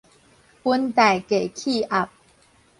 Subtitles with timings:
[0.63, 2.09] 溫帶低氣壓